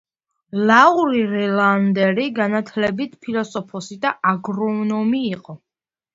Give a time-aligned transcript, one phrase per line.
[0.69, 5.59] ლაური რელანდერი განათლებით ფილოსოფოსი და აგრონომი იყო.